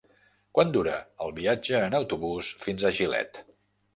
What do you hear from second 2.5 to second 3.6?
fins a Gilet?